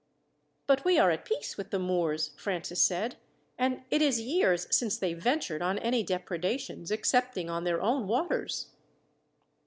"But 0.65 0.83
we 0.83 0.97
are 0.97 1.11
at 1.11 1.25
peace 1.25 1.57
with 1.57 1.69
the 1.69 1.77
Moors," 1.77 2.31
Francis 2.35 2.81
said, 2.81 3.17
"and 3.55 3.83
it 3.91 4.01
is 4.01 4.19
years 4.19 4.65
since 4.75 4.97
they 4.97 5.13
ventured 5.13 5.61
on 5.61 5.77
any 5.77 6.01
depredations, 6.01 6.89
excepting 6.91 7.51
on 7.51 7.65
their 7.65 7.79
own 7.79 8.07
waters." 8.07 8.69